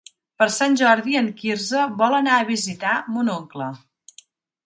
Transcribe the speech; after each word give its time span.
Per 0.43 0.45
Sant 0.53 0.75
Jordi 0.79 1.17
en 1.19 1.27
Quirze 1.41 1.83
vol 1.99 2.17
anar 2.21 2.37
a 2.39 2.47
visitar 2.49 2.93
mon 3.17 3.29
oncle. 3.35 3.71